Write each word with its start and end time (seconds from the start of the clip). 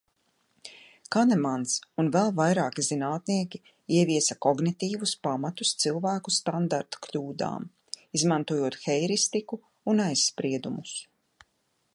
Kanemans 1.15 1.73
un 2.03 2.07
vēl 2.15 2.31
vairāki 2.39 2.85
zinātnieki 2.87 3.61
ieviesa 3.99 4.37
kognitīvus 4.47 5.13
pamatus 5.29 5.75
cilvēku 5.85 6.35
standartkļūdām, 6.39 7.69
izmantojot 8.23 8.83
heiristiku 8.89 9.65
un 9.93 10.07
aizspriedumus. 10.11 11.01